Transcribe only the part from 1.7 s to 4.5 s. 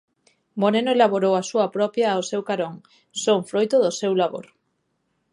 propia ao seu carón: Son froito do seu labor.